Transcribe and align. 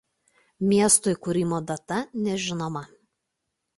Miesto 0.71 1.13
įkūrimo 1.13 1.59
data 1.73 1.99
nežinoma. 2.29 2.83